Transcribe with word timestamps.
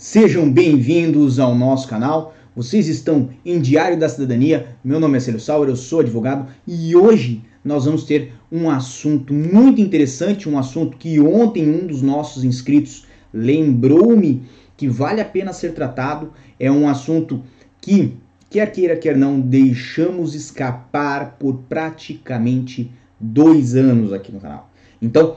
Sejam 0.00 0.50
bem-vindos 0.50 1.38
ao 1.38 1.54
nosso 1.54 1.86
canal. 1.86 2.34
Vocês 2.56 2.88
estão 2.88 3.28
em 3.44 3.60
Diário 3.60 3.98
da 3.98 4.08
Cidadania. 4.08 4.74
Meu 4.82 4.98
nome 4.98 5.18
é 5.18 5.20
Célio 5.20 5.38
Sauer, 5.38 5.68
eu 5.68 5.76
sou 5.76 6.00
advogado 6.00 6.48
e 6.66 6.96
hoje 6.96 7.44
nós 7.62 7.84
vamos 7.84 8.04
ter 8.04 8.32
um 8.50 8.70
assunto 8.70 9.34
muito 9.34 9.78
interessante, 9.78 10.48
um 10.48 10.58
assunto 10.58 10.96
que 10.96 11.20
ontem 11.20 11.68
um 11.68 11.86
dos 11.86 12.00
nossos 12.00 12.44
inscritos 12.44 13.04
lembrou-me 13.30 14.42
que 14.74 14.88
vale 14.88 15.20
a 15.20 15.24
pena 15.24 15.52
ser 15.52 15.74
tratado. 15.74 16.32
É 16.58 16.72
um 16.72 16.88
assunto 16.88 17.42
que, 17.78 18.16
quer 18.48 18.72
queira, 18.72 18.96
quer 18.96 19.18
não, 19.18 19.38
deixamos 19.38 20.34
escapar 20.34 21.36
por 21.38 21.58
praticamente 21.68 22.90
dois 23.20 23.76
anos 23.76 24.14
aqui 24.14 24.32
no 24.32 24.40
canal. 24.40 24.70
Então, 25.02 25.36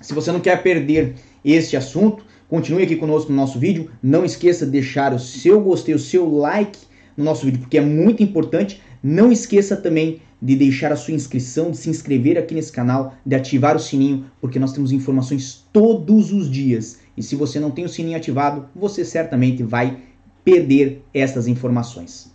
se 0.00 0.14
você 0.14 0.32
não 0.32 0.40
quer 0.40 0.62
perder 0.62 1.16
este 1.44 1.76
assunto, 1.76 2.24
Continue 2.50 2.82
aqui 2.82 2.96
conosco 2.96 3.30
no 3.30 3.36
nosso 3.36 3.60
vídeo. 3.60 3.92
Não 4.02 4.24
esqueça 4.24 4.66
de 4.66 4.72
deixar 4.72 5.14
o 5.14 5.20
seu 5.20 5.60
gostei, 5.60 5.94
o 5.94 5.98
seu 6.00 6.28
like 6.28 6.80
no 7.16 7.22
nosso 7.22 7.46
vídeo, 7.46 7.60
porque 7.60 7.78
é 7.78 7.80
muito 7.80 8.24
importante. 8.24 8.82
Não 9.00 9.30
esqueça 9.30 9.76
também 9.76 10.20
de 10.42 10.56
deixar 10.56 10.90
a 10.90 10.96
sua 10.96 11.14
inscrição, 11.14 11.70
de 11.70 11.76
se 11.76 11.88
inscrever 11.88 12.36
aqui 12.36 12.52
nesse 12.52 12.72
canal, 12.72 13.14
de 13.24 13.36
ativar 13.36 13.76
o 13.76 13.78
sininho, 13.78 14.24
porque 14.40 14.58
nós 14.58 14.72
temos 14.72 14.90
informações 14.90 15.64
todos 15.72 16.32
os 16.32 16.50
dias. 16.50 16.98
E 17.16 17.22
se 17.22 17.36
você 17.36 17.60
não 17.60 17.70
tem 17.70 17.84
o 17.84 17.88
sininho 17.88 18.16
ativado, 18.16 18.68
você 18.74 19.04
certamente 19.04 19.62
vai 19.62 19.98
perder 20.44 21.04
essas 21.14 21.46
informações. 21.46 22.32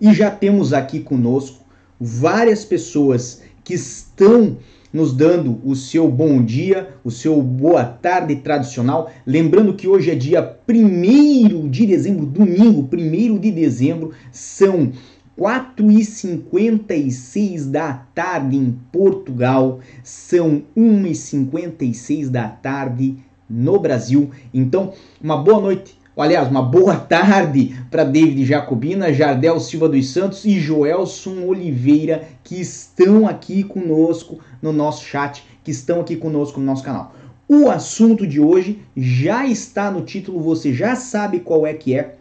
E 0.00 0.14
já 0.14 0.30
temos 0.30 0.72
aqui 0.72 1.00
conosco 1.00 1.58
várias 2.00 2.64
pessoas 2.64 3.42
que 3.62 3.74
estão 3.74 4.56
nos 4.90 5.12
dando 5.12 5.60
o 5.62 5.76
seu 5.76 6.10
bom 6.10 6.42
dia, 6.42 6.94
o 7.04 7.10
seu 7.10 7.42
boa 7.42 7.84
tarde 7.84 8.36
tradicional. 8.36 9.10
Lembrando 9.26 9.74
que 9.74 9.86
hoje 9.86 10.10
é 10.10 10.14
dia 10.14 10.56
1 10.66 11.68
de 11.68 11.84
dezembro, 11.84 12.24
domingo, 12.24 12.88
1 12.90 13.38
de 13.38 13.50
dezembro, 13.50 14.12
são 14.32 14.90
4h56 15.38 17.66
da 17.66 17.92
tarde 18.14 18.56
em 18.56 18.74
Portugal, 18.90 19.80
são 20.02 20.62
1h56 20.74 22.30
da 22.30 22.48
tarde 22.48 23.16
no 23.48 23.78
Brasil. 23.78 24.30
Então, 24.52 24.92
uma 25.22 25.36
boa 25.36 25.60
noite 25.60 25.99
aliás, 26.22 26.48
uma 26.48 26.62
boa 26.62 26.96
tarde 26.96 27.74
para 27.90 28.04
David 28.04 28.44
Jacobina, 28.44 29.12
Jardel 29.12 29.58
Silva 29.58 29.88
dos 29.88 30.12
Santos 30.12 30.44
e 30.44 30.60
Joelson 30.60 31.44
Oliveira, 31.44 32.28
que 32.44 32.60
estão 32.60 33.26
aqui 33.26 33.62
conosco 33.64 34.38
no 34.60 34.72
nosso 34.72 35.04
chat, 35.04 35.42
que 35.64 35.70
estão 35.70 36.00
aqui 36.00 36.16
conosco 36.16 36.60
no 36.60 36.66
nosso 36.66 36.82
canal. 36.82 37.14
O 37.48 37.70
assunto 37.70 38.26
de 38.26 38.40
hoje 38.40 38.80
já 38.96 39.46
está 39.46 39.90
no 39.90 40.02
título, 40.02 40.40
você 40.40 40.72
já 40.72 40.94
sabe 40.94 41.40
qual 41.40 41.66
é 41.66 41.74
que 41.74 41.96
é, 41.96 42.16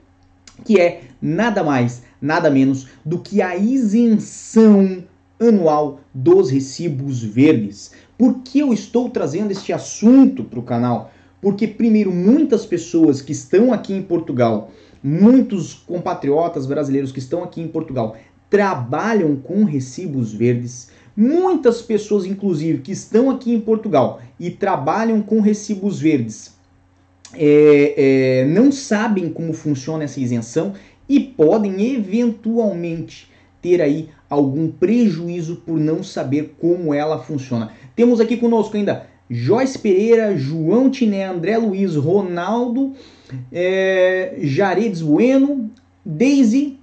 que 0.66 0.80
é 0.80 1.02
nada 1.22 1.63
mais, 1.63 2.02
nada 2.22 2.50
menos 2.50 2.88
do 3.06 3.19
que 3.19 3.41
a 3.41 3.56
isenção 3.56 5.03
anual 5.39 6.00
dos 6.13 6.50
recibos 6.50 7.23
verdes. 7.23 7.91
Por 8.17 8.39
que 8.39 8.59
eu 8.59 8.73
estou 8.73 9.09
trazendo 9.09 9.52
este 9.52 9.72
assunto 9.72 10.44
para 10.44 10.59
o 10.59 10.63
canal? 10.63 11.11
Porque, 11.42 11.68
primeiro, 11.68 12.12
muitas 12.12 12.66
pessoas 12.66 13.22
que 13.22 13.32
estão 13.32 13.72
aqui 13.72 13.94
em 13.94 14.02
Portugal, 14.02 14.72
muitos 15.02 15.73
compatriotas 15.73 16.66
brasileiros 16.66 17.12
que 17.12 17.20
estão 17.20 17.44
aqui 17.44 17.62
em 17.62 17.68
Portugal, 17.68 18.18
trabalham 18.50 19.36
com 19.36 19.64
recibos 19.64 20.34
verdes. 20.34 20.90
Muitas 21.16 21.81
pessoas, 21.81 22.25
inclusive, 22.25 22.80
que 22.80 22.91
estão 22.91 23.30
aqui 23.30 23.53
em 23.53 23.59
Portugal 23.59 24.22
e 24.40 24.50
trabalham 24.50 25.22
com 25.22 25.40
recibos 25.40 26.00
verdes, 26.00 26.58
é, 27.34 28.42
é, 28.42 28.46
não 28.46 28.72
sabem 28.72 29.31
como 29.31 29.53
funciona 29.53 30.03
essa 30.03 30.19
isenção 30.19 30.74
e 31.08 31.19
podem 31.19 31.94
eventualmente 31.94 33.30
ter 33.62 33.81
aí 33.81 34.09
algum 34.30 34.69
prejuízo 34.69 35.58
por 35.58 35.78
não 35.78 36.03
saber 36.03 36.56
como 36.59 36.94
ela 36.94 37.19
funciona. 37.19 37.72
Temos 37.96 38.19
aqui 38.19 38.38
conosco 38.38 38.78
ainda 38.78 39.08
Joyce 39.29 39.78
Pereira, 39.78 40.35
João 40.35 40.90
Tiné, 40.90 41.25
André 41.25 41.56
Luiz, 41.56 41.95
Ronaldo, 41.95 42.94
é, 43.51 44.38
Jaredes 44.41 45.03
Bueno, 45.03 45.69
Daisy, 46.03 46.79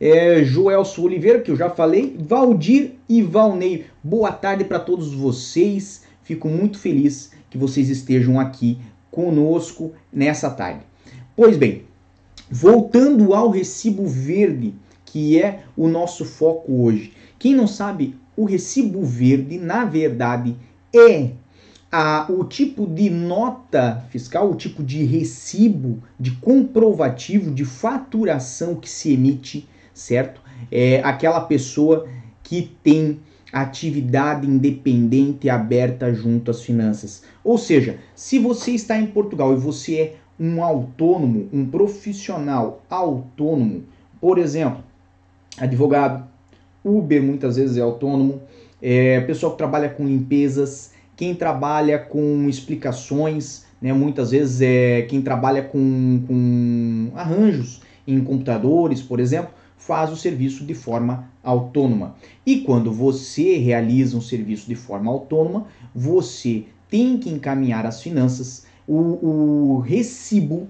é, 0.00 0.42
Joelso 0.42 1.02
Oliveira, 1.02 1.40
que 1.40 1.50
eu 1.50 1.56
já 1.56 1.68
falei, 1.68 2.16
Valdir 2.18 2.92
e 3.06 3.20
Valnei. 3.20 3.84
Boa 4.02 4.32
tarde 4.32 4.64
para 4.64 4.78
todos 4.78 5.12
vocês. 5.12 6.04
Fico 6.22 6.48
muito 6.48 6.78
feliz 6.78 7.32
que 7.50 7.58
vocês 7.58 7.90
estejam 7.90 8.40
aqui 8.40 8.78
conosco 9.10 9.92
nessa 10.10 10.48
tarde. 10.48 10.80
Pois 11.36 11.58
bem, 11.58 11.82
voltando 12.50 13.34
ao 13.34 13.50
recibo 13.50 14.06
verde, 14.06 14.74
que 15.04 15.38
é 15.38 15.64
o 15.76 15.86
nosso 15.86 16.24
foco 16.24 16.82
hoje. 16.82 17.12
Quem 17.38 17.54
não 17.54 17.66
sabe, 17.66 18.16
o 18.34 18.46
recibo 18.46 19.04
verde, 19.04 19.58
na 19.58 19.84
verdade, 19.84 20.56
é 20.94 21.32
a, 21.90 22.26
o 22.28 22.44
tipo 22.44 22.86
de 22.86 23.10
nota 23.10 24.04
fiscal, 24.10 24.50
o 24.50 24.54
tipo 24.54 24.82
de 24.82 25.04
recibo, 25.04 25.98
de 26.18 26.30
comprovativo, 26.32 27.50
de 27.50 27.64
faturação 27.64 28.76
que 28.76 28.88
se 28.88 29.12
emite, 29.12 29.68
certo? 29.92 30.40
É 30.70 31.00
aquela 31.02 31.40
pessoa 31.40 32.06
que 32.42 32.70
tem 32.82 33.20
atividade 33.52 34.46
independente 34.46 35.50
aberta 35.50 36.12
junto 36.14 36.50
às 36.50 36.62
finanças. 36.62 37.24
Ou 37.42 37.58
seja, 37.58 37.98
se 38.14 38.38
você 38.38 38.72
está 38.72 38.96
em 38.96 39.06
Portugal 39.06 39.52
e 39.52 39.56
você 39.56 39.96
é 39.96 40.16
um 40.38 40.62
autônomo, 40.62 41.48
um 41.52 41.66
profissional 41.66 42.82
autônomo, 42.88 43.82
por 44.20 44.38
exemplo, 44.38 44.82
advogado, 45.58 46.28
Uber 46.84 47.22
muitas 47.22 47.56
vezes 47.56 47.76
é 47.76 47.80
autônomo, 47.80 48.40
é, 48.80 49.20
pessoa 49.20 49.52
que 49.52 49.58
trabalha 49.58 49.88
com 49.88 50.06
limpezas, 50.06 50.92
quem 51.20 51.34
trabalha 51.34 51.98
com 51.98 52.48
explicações, 52.48 53.66
né, 53.78 53.92
muitas 53.92 54.30
vezes 54.30 54.62
é 54.62 55.02
quem 55.02 55.20
trabalha 55.20 55.62
com, 55.62 56.24
com 56.26 57.12
arranjos 57.14 57.82
em 58.08 58.24
computadores, 58.24 59.02
por 59.02 59.20
exemplo, 59.20 59.52
faz 59.76 60.10
o 60.10 60.16
serviço 60.16 60.64
de 60.64 60.72
forma 60.72 61.28
autônoma. 61.42 62.16
E 62.46 62.60
quando 62.60 62.90
você 62.90 63.58
realiza 63.58 64.16
um 64.16 64.20
serviço 64.22 64.66
de 64.66 64.74
forma 64.74 65.10
autônoma, 65.10 65.66
você 65.94 66.64
tem 66.88 67.18
que 67.18 67.28
encaminhar 67.28 67.84
as 67.84 68.02
finanças, 68.02 68.64
o, 68.88 68.94
o 68.96 69.78
recibo, 69.80 70.68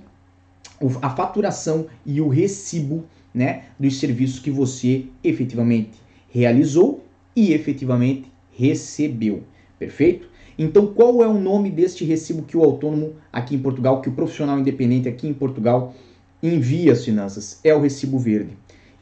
a 1.00 1.11
faturação 1.11 1.87
e 2.05 2.21
o 2.21 2.27
recibo 2.27 3.05
né, 3.32 3.67
dos 3.78 4.00
serviços 4.00 4.41
que 4.41 4.50
você 4.50 5.05
efetivamente 5.22 5.93
realizou 6.28 7.05
e 7.37 7.53
efetivamente 7.53 8.25
recebeu. 8.50 9.44
Perfeito? 9.78 10.29
Então, 10.62 10.88
qual 10.88 11.25
é 11.25 11.26
o 11.26 11.41
nome 11.41 11.71
deste 11.71 12.04
recibo 12.04 12.43
que 12.43 12.54
o 12.54 12.62
autônomo 12.62 13.15
aqui 13.32 13.54
em 13.54 13.59
Portugal, 13.59 14.03
que 14.03 14.10
o 14.10 14.12
profissional 14.12 14.59
independente 14.59 15.09
aqui 15.09 15.26
em 15.26 15.32
Portugal 15.32 15.94
envia 16.43 16.93
as 16.93 17.03
finanças? 17.03 17.59
É 17.65 17.75
o 17.75 17.81
recibo 17.81 18.19
verde. 18.19 18.50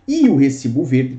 E 0.07 0.29
o 0.29 0.37
recibo 0.37 0.85
verde 0.85 1.19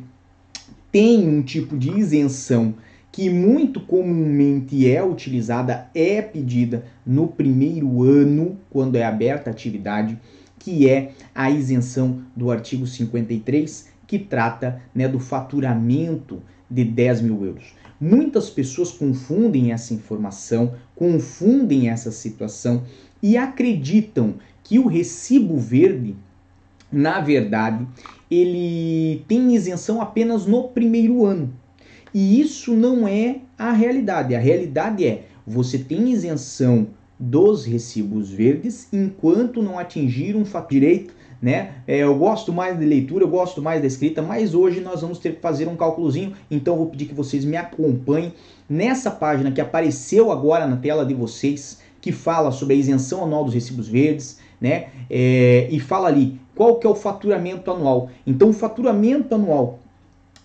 tem 0.94 1.28
um 1.28 1.42
tipo 1.42 1.78
de 1.78 1.92
isenção 1.92 2.74
que 3.12 3.30
muito 3.30 3.82
comumente 3.82 4.90
é 4.90 5.04
utilizada, 5.04 5.90
é 5.94 6.22
pedida 6.22 6.86
no 7.06 7.28
primeiro 7.28 8.02
ano, 8.04 8.58
quando 8.70 8.96
é 8.96 9.04
aberta 9.04 9.50
a 9.50 9.52
atividade, 9.52 10.18
que 10.58 10.88
é 10.88 11.12
a 11.36 11.52
isenção 11.52 12.22
do 12.34 12.50
artigo 12.50 12.88
53, 12.88 13.90
que 14.08 14.18
trata 14.18 14.82
né, 14.96 15.06
do 15.06 15.20
faturamento 15.20 16.42
de 16.72 16.86
10 16.86 17.24
mil 17.24 17.44
euros. 17.44 17.74
Muitas 18.00 18.50
pessoas 18.50 18.92
confundem 18.92 19.72
essa 19.72 19.94
informação, 19.94 20.74
confundem 20.96 21.90
essa 21.90 22.12
situação 22.12 22.84
e 23.22 23.36
acreditam 23.36 24.36
que 24.64 24.80
o 24.80 24.88
recibo 24.88 25.58
verde, 25.58 26.16
na 26.92 27.20
verdade, 27.20 27.86
ele 28.32 29.24
tem 29.28 29.54
isenção 29.54 30.02
apenas 30.02 30.46
no 30.46 30.70
primeiro 30.70 31.26
ano. 31.26 31.54
E 32.14 32.40
isso 32.40 32.74
não 32.74 33.08
é 33.08 33.42
a 33.58 33.72
realidade. 33.72 34.34
A 34.34 34.40
realidade 34.40 35.06
é 35.06 35.28
você 35.46 35.78
tem 35.78 36.12
isenção 36.12 36.88
dos 37.20 37.66
recibos 37.66 38.30
verdes 38.30 38.88
enquanto 38.94 39.62
não 39.62 39.78
atingir 39.78 40.38
um 40.38 40.46
fato 40.46 40.70
direito 40.70 41.14
né? 41.42 41.76
É, 41.88 42.00
eu 42.00 42.16
gosto 42.16 42.52
mais 42.52 42.78
de 42.78 42.86
leitura, 42.86 43.24
eu 43.24 43.30
gosto 43.30 43.62
mais 43.62 43.82
da 43.82 43.88
escrita, 43.88 44.22
mas 44.22 44.54
hoje 44.54 44.82
nós 44.82 45.02
vamos 45.02 45.20
ter 45.20 45.36
que 45.36 45.42
fazer 45.42 45.68
um 45.68 45.76
cálculozinho, 45.76 46.34
então 46.52 46.74
eu 46.74 46.80
vou 46.80 46.88
pedir 46.88 47.06
que 47.06 47.14
vocês 47.14 47.46
me 47.46 47.56
acompanhem 47.56 48.34
nessa 48.70 49.10
página 49.10 49.52
que 49.52 49.62
apareceu 49.62 50.32
agora 50.32 50.68
na 50.68 50.78
tela 50.78 51.06
de 51.06 51.14
vocês, 51.14 51.80
que 52.02 52.12
fala 52.12 52.52
sobre 52.52 52.76
a 52.76 52.78
isenção 52.78 53.24
anual 53.24 53.46
dos 53.46 53.54
recibos 53.54 53.88
verdes, 53.88 54.40
né? 54.60 54.88
É, 55.10 55.68
e 55.72 55.80
fala 55.80 56.08
ali 56.08 56.40
qual 56.56 56.76
que 56.76 56.86
é 56.86 56.90
o 56.90 56.96
faturamento 56.96 57.72
anual. 57.72 58.10
Então, 58.28 58.50
o 58.50 58.54
faturamento 58.54 59.34
anual 59.36 59.80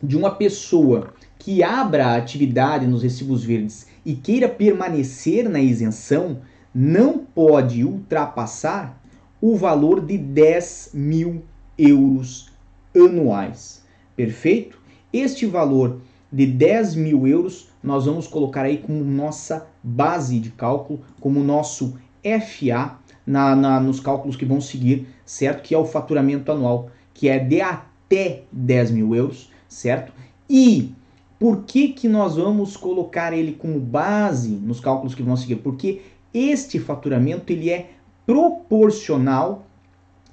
de 0.02 0.16
uma 0.16 0.30
pessoa 0.30 1.12
que 1.38 1.62
abra 1.62 2.06
a 2.06 2.16
atividade 2.16 2.86
nos 2.86 3.02
recibos 3.02 3.44
verdes 3.44 3.86
e 4.04 4.14
queira 4.14 4.48
permanecer 4.48 5.48
na 5.48 5.60
isenção, 5.60 6.38
não 6.74 7.18
pode 7.18 7.84
ultrapassar 7.84 9.00
o 9.44 9.56
valor 9.56 10.00
de 10.00 10.16
10 10.16 10.92
mil 10.94 11.42
euros 11.76 12.50
anuais. 12.96 13.84
Perfeito? 14.16 14.80
Este 15.12 15.44
valor 15.44 16.00
de 16.32 16.46
10 16.46 16.94
mil 16.94 17.26
euros 17.26 17.68
nós 17.82 18.06
vamos 18.06 18.26
colocar 18.26 18.62
aí 18.62 18.78
como 18.78 19.04
nossa 19.04 19.66
base 19.82 20.40
de 20.40 20.48
cálculo, 20.48 21.00
como 21.20 21.44
nosso 21.44 21.94
FA 22.22 22.96
na, 23.26 23.54
na, 23.54 23.78
nos 23.80 24.00
cálculos 24.00 24.34
que 24.34 24.46
vão 24.46 24.62
seguir, 24.62 25.06
certo? 25.26 25.62
Que 25.62 25.74
é 25.74 25.78
o 25.78 25.84
faturamento 25.84 26.50
anual, 26.50 26.88
que 27.12 27.28
é 27.28 27.38
de 27.38 27.60
até 27.60 28.44
10 28.50 28.92
mil 28.92 29.14
euros, 29.14 29.50
certo? 29.68 30.10
E 30.48 30.90
por 31.38 31.64
que, 31.64 31.88
que 31.88 32.08
nós 32.08 32.36
vamos 32.36 32.78
colocar 32.78 33.34
ele 33.34 33.52
como 33.52 33.78
base 33.78 34.48
nos 34.48 34.80
cálculos 34.80 35.14
que 35.14 35.22
vão 35.22 35.36
seguir? 35.36 35.56
Porque 35.56 36.00
este 36.32 36.80
faturamento 36.80 37.52
ele 37.52 37.68
é 37.68 37.90
proporcional 38.26 39.66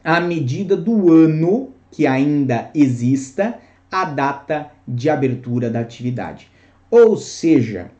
à 0.04 0.20
medida 0.20 0.76
do 0.76 1.12
ano 1.12 1.70
que 1.92 2.08
ainda 2.08 2.70
exista 2.74 3.60
a 3.92 4.06
data 4.06 4.72
de 4.88 5.10
abertura 5.10 5.70
da 5.70 5.82
atividade. 5.82 6.50
Ou 6.90 7.18
seja, 7.18 7.92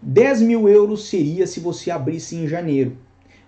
10 0.00 0.42
mil 0.42 0.68
euros 0.68 1.08
seria 1.08 1.46
se 1.46 1.60
você 1.60 1.90
abrisse 1.90 2.36
em 2.36 2.46
janeiro. 2.46 2.98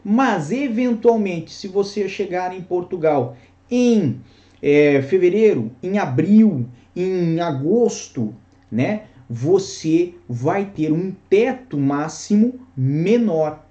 Mas, 0.02 0.50
eventualmente, 0.50 1.52
se 1.52 1.68
você 1.68 2.08
chegar 2.08 2.56
em 2.56 2.62
Portugal 2.62 3.36
em 3.70 4.20
é, 4.62 5.02
fevereiro, 5.02 5.70
em 5.82 5.98
abril, 5.98 6.66
em 6.94 7.40
agosto, 7.40 8.34
né? 8.70 9.02
Você 9.28 10.14
vai 10.28 10.66
ter 10.66 10.92
um 10.92 11.12
teto 11.28 11.76
máximo 11.76 12.60
menor. 12.76 13.66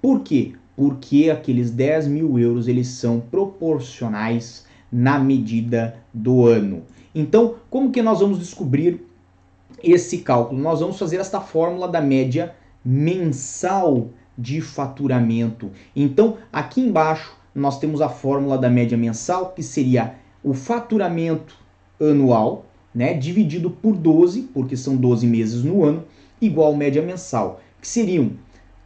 Por 0.00 0.22
quê? 0.22 0.54
Porque 0.76 1.30
aqueles 1.30 1.70
10 1.70 2.08
mil 2.08 2.38
euros 2.38 2.66
eles 2.68 2.88
são 2.88 3.20
proporcionais 3.20 4.66
na 4.90 5.18
medida 5.18 5.96
do 6.12 6.46
ano. 6.46 6.82
Então, 7.14 7.56
como 7.70 7.90
que 7.90 8.02
nós 8.02 8.20
vamos 8.20 8.38
descobrir 8.38 9.06
esse 9.82 10.18
cálculo? 10.18 10.60
Nós 10.60 10.80
vamos 10.80 10.98
fazer 10.98 11.16
esta 11.18 11.40
fórmula 11.40 11.86
da 11.86 12.00
média 12.00 12.54
mensal 12.84 14.08
de 14.36 14.60
faturamento. 14.60 15.70
Então, 15.94 16.38
aqui 16.52 16.80
embaixo 16.80 17.36
nós 17.54 17.78
temos 17.78 18.00
a 18.00 18.08
fórmula 18.08 18.58
da 18.58 18.68
média 18.68 18.98
mensal, 18.98 19.52
que 19.52 19.62
seria 19.62 20.14
o 20.42 20.52
faturamento 20.52 21.56
anual, 22.00 22.66
né, 22.94 23.14
dividido 23.14 23.70
por 23.70 23.94
12, 23.96 24.42
porque 24.52 24.76
são 24.76 24.96
12 24.96 25.26
meses 25.26 25.62
no 25.62 25.84
ano, 25.84 26.04
igual 26.40 26.74
média 26.74 27.00
mensal, 27.00 27.60
que 27.80 27.86
seriam, 27.86 28.32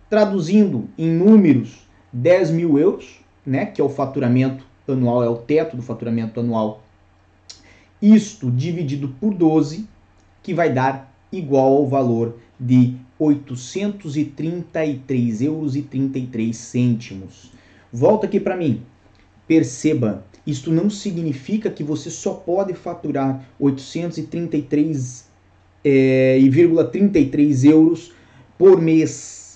traduzindo 0.09 0.89
em 0.97 1.09
números, 1.09 1.87
10 2.13 2.51
mil 2.51 2.79
euros, 2.79 3.21
né, 3.45 3.67
que 3.67 3.81
é 3.81 3.85
o 3.85 3.89
faturamento 3.89 4.65
anual, 4.87 5.23
é 5.23 5.29
o 5.29 5.37
teto 5.37 5.77
do 5.77 5.83
faturamento 5.83 6.41
anual 6.41 6.83
isto 8.01 8.49
dividido 8.51 9.09
por 9.21 9.35
12, 9.35 9.87
que 10.43 10.55
vai 10.55 10.73
dar 10.73 11.15
igual 11.33 11.77
ao 11.77 11.87
valor 11.87 12.39
de 12.59 12.97
833 13.19 15.43
euros 15.43 15.77
e 15.77 15.83
33 15.83 16.57
cêntimos. 16.57 17.53
Volta 17.93 18.27
aqui 18.27 18.39
para 18.39 18.57
mim. 18.57 18.81
Perceba, 19.47 20.25
isto 20.47 20.71
não 20.71 20.89
significa 20.89 21.69
que 21.71 21.83
você 21.83 22.09
só 22.11 22.35
pode 22.35 22.75
faturar 22.75 23.45
833,33 23.61 25.25
é, 25.85 26.39
33 26.93 27.65
euros 27.65 28.13
por 28.57 28.81
mês, 28.81 29.48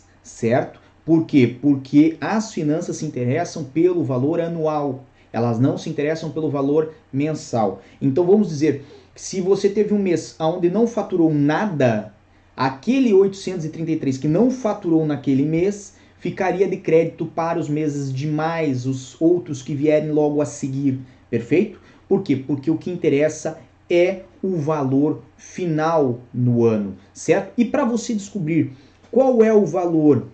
certo? 0.43 0.81
Por 1.05 1.25
quê? 1.25 1.57
Porque 1.63 2.17
as 2.21 2.53
finanças 2.53 2.97
se 2.97 3.05
interessam 3.05 3.63
pelo 3.63 4.03
valor 4.03 4.41
anual. 4.41 5.05
Elas 5.33 5.61
não 5.61 5.79
se 5.79 5.89
interessam 5.89 6.31
pelo 6.31 6.51
valor 6.51 6.93
mensal. 7.13 7.81
Então 8.01 8.27
vamos 8.27 8.49
dizer, 8.49 8.85
se 9.15 9.41
você 9.41 9.69
teve 9.69 9.95
um 9.95 10.01
mês 10.01 10.35
onde 10.41 10.69
não 10.69 10.85
faturou 10.85 11.33
nada, 11.33 12.13
aquele 12.57 13.15
833 13.15 14.19
que 14.19 14.27
não 14.27 14.51
faturou 14.51 15.07
naquele 15.07 15.45
mês 15.45 15.95
ficaria 16.19 16.69
de 16.69 16.77
crédito 16.77 17.25
para 17.25 17.61
os 17.61 17.69
meses 17.69 18.13
demais, 18.13 18.85
os 18.85 19.21
outros 19.21 19.63
que 19.63 19.77
vierem 19.77 20.11
logo 20.11 20.43
a 20.43 20.45
seguir, 20.45 21.01
perfeito? 21.31 21.81
Por 22.09 22.23
quê? 22.23 22.35
Porque 22.37 22.71
o 22.71 22.79
que 22.79 22.91
interessa 22.91 23.59
é 23.89 24.23
o 24.43 24.57
valor 24.57 25.23
final 25.37 26.21
no 26.35 26.65
ano, 26.65 26.97
certo? 27.13 27.53
E 27.57 27.65
para 27.65 27.85
você 27.85 28.13
descobrir 28.13 28.73
qual 29.13 29.45
é 29.45 29.53
o 29.53 29.65
valor, 29.65 30.27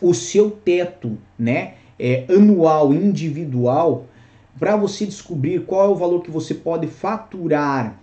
o 0.00 0.14
seu 0.14 0.50
teto, 0.50 1.18
né, 1.36 1.74
é, 1.98 2.24
anual, 2.28 2.92
individual, 2.92 4.04
para 4.58 4.76
você 4.76 5.06
descobrir 5.06 5.64
qual 5.64 5.86
é 5.86 5.88
o 5.88 5.96
valor 5.96 6.22
que 6.22 6.30
você 6.30 6.54
pode 6.54 6.86
faturar 6.86 7.98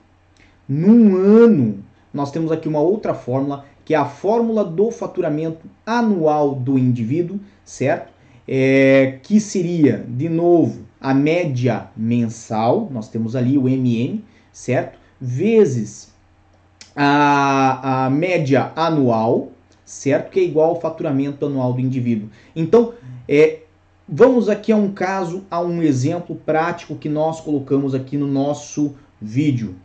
num 0.68 1.16
ano, 1.16 1.84
nós 2.14 2.32
temos 2.32 2.52
aqui 2.52 2.68
uma 2.68 2.80
outra 2.80 3.14
fórmula, 3.14 3.66
que 3.86 3.94
é 3.94 3.98
a 3.98 4.06
fórmula 4.06 4.64
do 4.64 4.92
faturamento 4.92 5.68
anual 5.86 6.54
do 6.56 6.78
indivíduo, 6.78 7.40
certo? 7.64 8.12
É, 8.48 9.20
que 9.24 9.40
seria, 9.40 10.06
de 10.08 10.28
novo, 10.28 10.82
a 11.00 11.14
média 11.14 11.88
mensal, 11.96 12.90
nós 12.92 13.10
temos 13.10 13.36
ali 13.36 13.58
o 13.58 13.70
MM, 13.70 14.24
certo? 14.52 14.98
Vezes 15.22 16.14
a, 16.96 18.06
a 18.06 18.10
média 18.10 18.72
anual, 18.76 19.50
certo? 19.90 20.30
Que 20.32 20.40
é 20.40 20.44
igual 20.44 20.70
ao 20.70 20.82
faturamento 20.82 21.46
anual 21.46 21.74
do 21.74 21.82
indivíduo. 21.82 22.30
Então, 22.56 22.94
é, 23.28 23.62
Vamos 24.12 24.50
aqui 24.50 24.72
a 24.72 24.76
um 24.76 24.92
caso, 24.92 25.44
a 25.52 25.62
um 25.62 25.84
exemplo 25.84 26.36
prático 26.36 26.96
que 26.96 27.08
nós 27.08 27.40
colocamos 27.42 27.94
aqui 27.94 28.18
no 28.18 28.26
nosso 28.26 28.96
vídeo. 29.22 29.76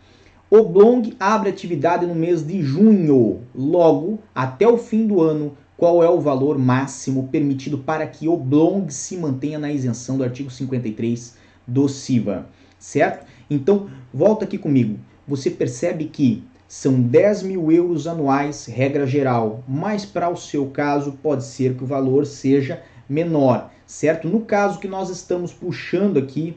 Oblong 0.50 1.12
abre 1.20 1.50
atividade 1.50 2.06
no 2.06 2.14
mês 2.14 2.42
de 2.42 2.62
junho. 2.62 3.42
Logo, 3.54 4.18
até 4.34 4.66
o 4.66 4.78
fim 4.78 5.06
do 5.06 5.20
ano, 5.20 5.54
qual 5.76 6.02
é 6.02 6.08
o 6.08 6.20
valor 6.20 6.56
máximo 6.56 7.28
permitido 7.28 7.76
para 7.76 8.06
que 8.06 8.26
Oblong 8.26 8.88
se 8.88 9.14
mantenha 9.18 9.58
na 9.58 9.70
isenção 9.70 10.16
do 10.16 10.24
artigo 10.24 10.50
53 10.50 11.36
do 11.66 11.86
CIVA, 11.86 12.46
certo? 12.78 13.26
Então, 13.50 13.90
volta 14.10 14.46
aqui 14.46 14.56
comigo. 14.56 14.98
Você 15.28 15.50
percebe 15.50 16.06
que 16.06 16.42
são 16.76 17.00
10 17.00 17.42
mil 17.42 17.70
euros 17.70 18.06
anuais, 18.06 18.66
regra 18.66 19.06
geral, 19.06 19.62
mas 19.68 20.04
para 20.04 20.28
o 20.28 20.36
seu 20.36 20.66
caso 20.66 21.12
pode 21.22 21.44
ser 21.44 21.74
que 21.74 21.84
o 21.84 21.86
valor 21.86 22.26
seja 22.26 22.82
menor 23.08 23.70
certo? 23.86 24.28
No 24.28 24.40
caso 24.40 24.78
que 24.78 24.88
nós 24.88 25.10
estamos 25.10 25.52
puxando 25.52 26.18
aqui, 26.18 26.56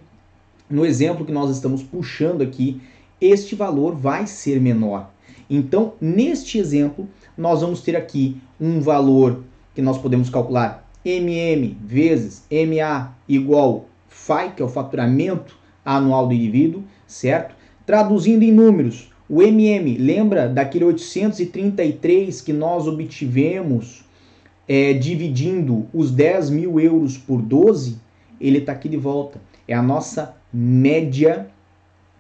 no 0.69 0.85
exemplo 0.85 1.25
que 1.25 1.31
nós 1.31 1.49
estamos 1.49 1.83
puxando 1.83 2.41
aqui, 2.41 2.81
este 3.19 3.55
valor 3.55 3.95
vai 3.95 4.27
ser 4.27 4.59
menor. 4.59 5.09
Então, 5.49 5.93
neste 5.99 6.57
exemplo, 6.57 7.07
nós 7.37 7.61
vamos 7.61 7.81
ter 7.81 7.95
aqui 7.95 8.39
um 8.59 8.81
valor 8.81 9.43
que 9.73 9.81
nós 9.81 9.97
podemos 9.97 10.29
calcular 10.29 10.85
MM 11.05 11.77
vezes 11.81 12.43
MA 12.51 13.13
igual 13.27 13.85
FAI, 14.09 14.53
que 14.53 14.61
é 14.61 14.65
o 14.65 14.69
faturamento 14.69 15.55
anual 15.85 16.27
do 16.27 16.33
indivíduo, 16.33 16.83
certo? 17.05 17.55
Traduzindo 17.85 18.43
em 18.43 18.51
números, 18.51 19.09
o 19.29 19.41
MM, 19.41 19.97
lembra 19.97 20.47
daquele 20.47 20.85
833 20.85 22.41
que 22.41 22.53
nós 22.53 22.87
obtivemos 22.87 24.05
é, 24.67 24.93
dividindo 24.93 25.87
os 25.93 26.11
10 26.11 26.49
mil 26.49 26.79
euros 26.79 27.17
por 27.17 27.41
12, 27.41 27.97
ele 28.39 28.59
está 28.59 28.71
aqui 28.71 28.87
de 28.87 28.97
volta. 28.97 29.41
É 29.67 29.73
a 29.73 29.81
nossa 29.81 30.35
média, 30.53 31.47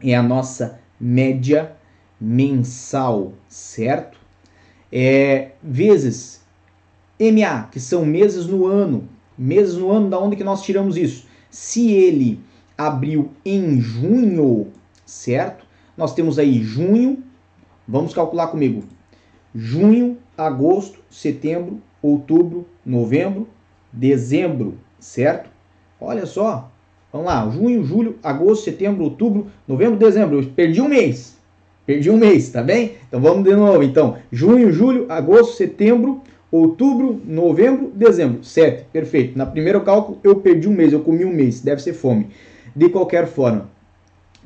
é 0.01 0.15
a 0.15 0.23
nossa 0.23 0.79
média 0.99 1.73
mensal, 2.19 3.33
certo? 3.47 4.17
É, 4.91 5.51
vezes 5.61 6.41
MA, 7.19 7.63
que 7.71 7.79
são 7.79 8.05
meses 8.05 8.47
no 8.47 8.65
ano. 8.65 9.07
Meses 9.37 9.75
no 9.75 9.91
ano, 9.91 10.09
da 10.09 10.19
onde 10.19 10.35
que 10.35 10.43
nós 10.43 10.61
tiramos 10.61 10.97
isso? 10.97 11.25
Se 11.49 11.91
ele 11.91 12.39
abriu 12.77 13.31
em 13.45 13.79
junho, 13.79 14.67
certo? 15.05 15.66
Nós 15.97 16.13
temos 16.13 16.37
aí 16.37 16.61
junho, 16.61 17.23
vamos 17.87 18.13
calcular 18.13 18.47
comigo. 18.47 18.83
Junho, 19.55 20.17
agosto, 20.37 20.99
setembro, 21.09 21.81
outubro, 22.01 22.67
novembro, 22.85 23.47
dezembro, 23.91 24.75
certo? 24.99 25.49
Olha 25.99 26.27
só, 26.27 26.69
vamos 27.11 27.25
lá, 27.25 27.49
junho, 27.49 27.83
julho, 27.83 28.19
agosto, 28.21 28.65
setembro, 28.65 29.03
outubro, 29.03 29.47
novembro, 29.67 29.97
dezembro. 29.97 30.39
Eu 30.39 30.47
perdi 30.49 30.79
um 30.79 30.87
mês. 30.87 31.35
Perdi 31.83 32.11
um 32.11 32.17
mês, 32.17 32.49
tá 32.49 32.61
bem? 32.61 32.91
Então 33.07 33.19
vamos 33.19 33.43
de 33.43 33.55
novo. 33.55 33.81
Então, 33.81 34.17
junho, 34.31 34.71
julho, 34.71 35.07
agosto, 35.09 35.55
setembro, 35.55 36.21
outubro, 36.51 37.19
novembro, 37.25 37.91
dezembro, 37.95 38.43
7, 38.43 38.85
perfeito. 38.93 39.37
Na 39.37 39.47
primeiro 39.47 39.81
cálculo 39.81 40.19
eu 40.23 40.35
perdi 40.35 40.67
um 40.67 40.73
mês, 40.73 40.93
eu 40.93 40.99
comi 40.99 41.25
um 41.25 41.33
mês, 41.33 41.59
deve 41.59 41.81
ser 41.81 41.93
fome. 41.93 42.27
De 42.75 42.89
qualquer 42.89 43.25
forma, 43.25 43.69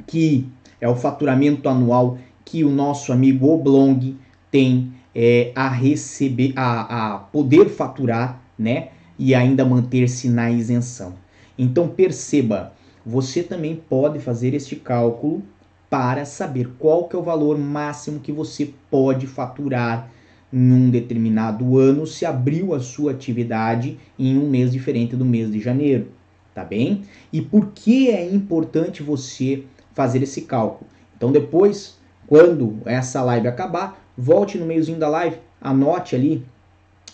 que 0.05 0.47
é 0.79 0.87
o 0.87 0.95
faturamento 0.95 1.67
anual 1.67 2.19
que 2.45 2.63
o 2.63 2.69
nosso 2.69 3.11
amigo 3.11 3.49
Oblong 3.49 4.15
tem 4.49 4.93
é, 5.13 5.51
a 5.55 5.67
receber, 5.69 6.53
a, 6.55 7.15
a 7.15 7.19
poder 7.19 7.69
faturar, 7.69 8.41
né? 8.57 8.89
E 9.17 9.35
ainda 9.35 9.65
manter-se 9.65 10.29
na 10.29 10.49
isenção. 10.49 11.15
Então 11.57 11.89
perceba, 11.89 12.71
você 13.05 13.43
também 13.43 13.75
pode 13.75 14.19
fazer 14.19 14.53
este 14.53 14.77
cálculo 14.77 15.43
para 15.89 16.23
saber 16.23 16.69
qual 16.79 17.07
que 17.07 17.15
é 17.15 17.19
o 17.19 17.23
valor 17.23 17.57
máximo 17.57 18.19
que 18.19 18.31
você 18.31 18.73
pode 18.89 19.27
faturar 19.27 20.09
em 20.51 20.71
um 20.71 20.89
determinado 20.89 21.77
ano 21.77 22.07
se 22.07 22.25
abriu 22.25 22.73
a 22.73 22.79
sua 22.79 23.11
atividade 23.11 23.97
em 24.17 24.37
um 24.37 24.49
mês 24.49 24.71
diferente 24.71 25.15
do 25.15 25.25
mês 25.25 25.51
de 25.51 25.59
janeiro, 25.59 26.07
tá 26.53 26.63
bem? 26.63 27.03
E 27.31 27.41
por 27.41 27.67
que 27.67 28.09
é 28.09 28.25
importante 28.25 29.03
você 29.03 29.63
fazer 29.93 30.23
esse 30.23 30.41
cálculo? 30.41 30.89
Então 31.15 31.31
depois, 31.31 31.97
quando 32.27 32.77
essa 32.85 33.21
live 33.21 33.47
acabar, 33.47 34.03
volte 34.17 34.57
no 34.57 34.65
meiozinho 34.65 34.97
da 34.97 35.07
live, 35.07 35.37
anote 35.61 36.15
ali 36.15 36.43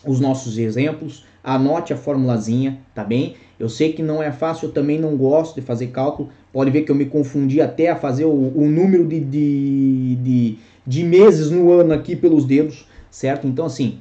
os 0.05 0.19
nossos 0.19 0.57
exemplos, 0.57 1.25
anote 1.43 1.93
a 1.93 1.97
formulazinha, 1.97 2.79
tá 2.93 3.03
bem? 3.03 3.35
Eu 3.59 3.69
sei 3.69 3.93
que 3.93 4.03
não 4.03 4.21
é 4.21 4.31
fácil, 4.31 4.67
eu 4.67 4.71
também 4.71 4.99
não 4.99 5.15
gosto 5.15 5.55
de 5.55 5.61
fazer 5.61 5.87
cálculo. 5.87 6.29
Pode 6.51 6.71
ver 6.71 6.81
que 6.81 6.91
eu 6.91 6.95
me 6.95 7.05
confundi 7.05 7.61
até 7.61 7.89
a 7.89 7.95
fazer 7.95 8.25
o, 8.25 8.29
o 8.29 8.67
número 8.69 9.07
de, 9.07 9.19
de, 9.19 10.15
de, 10.15 10.57
de 10.85 11.03
meses 11.03 11.49
no 11.49 11.71
ano 11.71 11.93
aqui 11.93 12.15
pelos 12.15 12.45
dedos, 12.45 12.85
certo? 13.15 13.47
Então, 13.47 13.65
assim, 13.65 13.99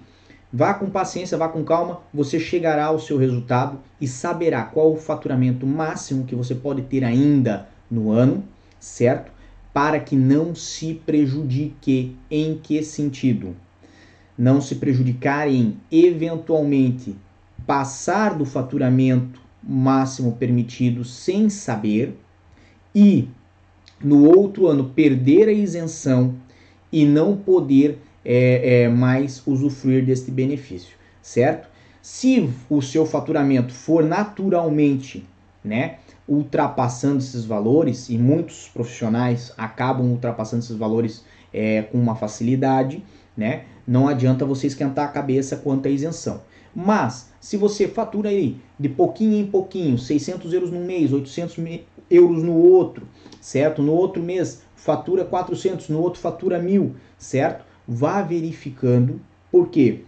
vá 0.52 0.75
com 0.75 0.90
paciência, 0.90 1.38
vá 1.38 1.49
com 1.49 1.62
calma, 1.62 2.00
você 2.12 2.40
chegará 2.40 2.87
ao 2.87 2.99
seu 2.99 3.16
resultado 3.16 3.78
e 4.00 4.09
saberá 4.09 4.64
qual 4.64 4.92
o 4.92 4.97
faturamento 4.97 5.64
máximo 5.64 6.25
que 6.25 6.35
você 6.35 6.52
pode 6.52 6.83
ter 6.83 7.04
ainda 7.04 7.68
no 7.88 8.11
ano, 8.11 8.42
certo? 8.80 9.30
Para 9.73 10.00
que 10.00 10.16
não 10.16 10.52
se 10.52 10.94
prejudique. 10.94 12.16
Em 12.28 12.59
que 12.61 12.83
sentido? 12.83 13.54
Não 14.37 14.61
se 14.61 14.75
prejudicar 14.75 15.49
em 15.49 15.76
eventualmente 15.92 17.14
passar 17.64 18.37
do 18.37 18.44
faturamento 18.44 19.40
máximo 19.62 20.33
permitido 20.33 21.04
sem 21.04 21.49
saber 21.49 22.18
e 22.92 23.28
no 24.02 24.25
outro 24.25 24.66
ano 24.66 24.90
perder 24.90 25.49
a 25.49 25.52
isenção 25.52 26.35
e 26.92 27.04
não 27.04 27.37
poder 27.37 28.00
é, 28.25 28.83
é, 28.83 28.88
mais 28.88 29.43
usufruir 29.47 30.04
deste 30.04 30.31
benefício, 30.31 30.97
certo? 31.21 31.69
Se 32.00 32.50
o 32.69 32.83
seu 32.83 33.07
faturamento 33.07 33.73
for 33.73 34.04
naturalmente, 34.04 35.26
né, 35.64 35.97
ultrapassando 36.28 37.19
esses 37.19 37.45
valores 37.45 38.09
e 38.09 38.19
muitos 38.19 38.69
profissionais 38.69 39.52
acabam 39.57 40.11
ultrapassando 40.11 40.62
esses 40.62 40.76
valores 40.76 41.25
é, 41.52 41.83
com 41.83 41.99
uma 41.99 42.14
facilidade, 42.14 43.02
né? 43.37 43.64
Não 43.87 44.09
adianta 44.09 44.45
você 44.45 44.66
esquentar 44.66 45.07
a 45.07 45.12
cabeça 45.12 45.57
quanto 45.57 45.87
à 45.87 45.90
isenção. 45.90 46.43
Mas, 46.75 47.31
se 47.40 47.57
você 47.57 47.87
fatura 47.87 48.31
aí 48.31 48.57
de 48.78 48.88
pouquinho 48.88 49.37
em 49.37 49.47
pouquinho, 49.47 49.97
600 49.97 50.52
euros 50.52 50.71
no 50.71 50.81
mês, 50.81 51.12
800 51.12 51.57
euros 52.11 52.43
no 52.43 52.57
outro, 52.57 53.07
certo? 53.40 53.83
No 53.83 53.93
outro 53.93 54.23
mês 54.23 54.62
fatura 54.75 55.25
400, 55.25 55.88
no 55.88 56.00
outro 56.00 56.21
fatura 56.21 56.59
1000, 56.59 56.97
certo? 57.16 57.64
Vá 57.86 58.22
verificando, 58.22 59.20
por 59.50 59.68
quê? 59.68 60.00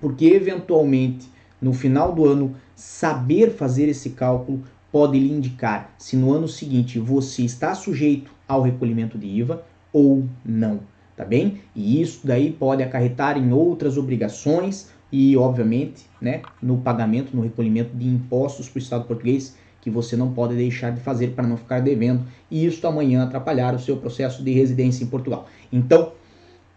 Porque 0.00 0.26
eventualmente 0.26 1.28
no 1.60 1.72
final 1.72 2.12
do 2.12 2.26
ano 2.26 2.54
saber 2.74 3.50
fazer 3.50 3.88
esse 3.88 4.10
cálculo 4.10 4.62
pode 4.92 5.18
lhe 5.18 5.32
indicar 5.32 5.94
se 5.98 6.16
no 6.16 6.32
ano 6.32 6.48
seguinte 6.48 6.98
você 6.98 7.42
está 7.42 7.74
sujeito 7.74 8.30
ao 8.46 8.62
recolhimento 8.62 9.18
de 9.18 9.26
IVA 9.26 9.64
ou 9.92 10.24
não, 10.44 10.80
tá 11.16 11.24
bem? 11.24 11.60
E 11.74 12.00
isso 12.00 12.26
daí 12.26 12.52
pode 12.52 12.82
acarretar 12.82 13.38
em 13.38 13.52
outras 13.52 13.96
obrigações 13.96 14.90
e, 15.10 15.36
obviamente, 15.36 16.06
né, 16.20 16.42
no 16.60 16.78
pagamento, 16.78 17.34
no 17.34 17.42
recolhimento 17.42 17.96
de 17.96 18.06
impostos 18.06 18.68
para 18.68 18.78
o 18.78 18.82
Estado 18.82 19.04
português, 19.04 19.56
que 19.80 19.88
você 19.88 20.16
não 20.16 20.32
pode 20.32 20.56
deixar 20.56 20.90
de 20.90 21.00
fazer 21.00 21.28
para 21.28 21.46
não 21.46 21.56
ficar 21.56 21.80
devendo 21.80 22.24
e 22.50 22.66
isso 22.66 22.86
amanhã 22.86 23.22
atrapalhar 23.22 23.74
o 23.74 23.78
seu 23.78 23.96
processo 23.96 24.42
de 24.42 24.52
residência 24.52 25.04
em 25.04 25.06
Portugal. 25.06 25.46
Então, 25.72 26.12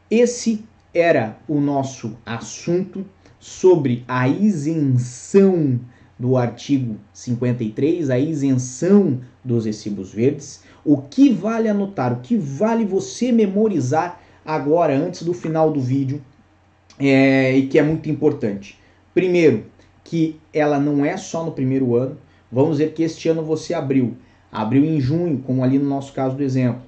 esse 0.10 0.66
era 0.94 1.38
o 1.48 1.60
nosso 1.60 2.18
assunto 2.25 3.06
sobre 3.39 4.04
a 4.08 4.28
isenção 4.28 5.80
do 6.18 6.36
artigo 6.36 6.98
53, 7.13 8.10
a 8.10 8.20
isenção 8.20 9.22
dos 9.44 9.66
recibos 9.66 10.12
verdes. 10.12 10.63
O 10.84 10.98
que 10.98 11.30
vale 11.30 11.70
anotar, 11.70 12.12
o 12.12 12.22
que 12.22 12.36
vale 12.36 12.84
você 12.84 13.32
memorizar 13.32 14.20
agora, 14.44 14.98
antes 14.98 15.24
do 15.24 15.34
final 15.34 15.72
do 15.72 15.80
vídeo, 15.80 16.22
é, 17.00 17.56
e 17.56 17.68
que 17.68 17.80
é 17.80 17.84
muito 17.84 18.10
importante. 18.10 18.78
Primeiro, 19.13 19.66
que 20.04 20.39
ela 20.54 20.80
não 20.80 21.06
é 21.06 21.16
só 21.16 21.46
no 21.46 21.51
primeiro 21.51 21.96
ano. 21.96 22.18
Vamos 22.51 22.78
dizer 22.78 22.94
que 22.94 23.04
este 23.04 23.30
ano 23.30 23.44
você 23.44 23.74
abriu, 23.74 24.18
abriu 24.51 24.84
em 24.84 25.00
junho, 25.00 25.39
como 25.39 25.63
ali 25.63 25.78
no 25.78 25.88
nosso 25.88 26.12
caso 26.13 26.36
do 26.36 26.44
exemplo, 26.44 26.82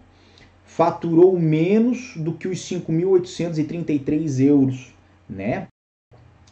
faturou 0.76 1.38
menos 1.38 2.14
do 2.16 2.32
que 2.32 2.48
os 2.48 2.60
5.833 2.60 4.40
euros, 4.40 4.94
né? 5.30 5.68